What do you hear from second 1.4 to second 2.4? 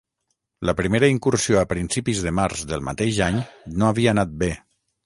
a principis de